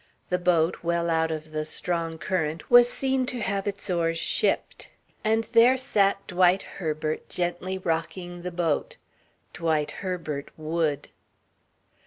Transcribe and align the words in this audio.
The 0.29 0.39
boat, 0.39 0.77
well 0.81 1.11
out 1.11 1.29
of 1.29 1.51
the 1.51 1.63
strong 1.63 2.17
current, 2.17 2.71
was 2.71 2.89
seen 2.89 3.27
to 3.27 3.39
have 3.39 3.67
its 3.67 3.87
oars 3.87 4.17
shipped; 4.17 4.89
and 5.23 5.43
there 5.53 5.77
sat 5.77 6.25
Dwight 6.25 6.63
Herbert 6.63 7.29
gently 7.29 7.77
rocking 7.77 8.41
the 8.41 8.49
boat. 8.49 8.97
Dwight 9.53 9.91
Herbert 10.01 10.49
would. 10.57 11.09